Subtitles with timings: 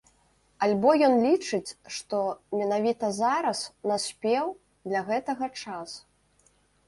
[0.67, 2.21] Альбо ён лічыць, што
[2.61, 3.59] менавіта зараз
[3.91, 4.45] наспеў
[4.89, 5.89] для гэтага час.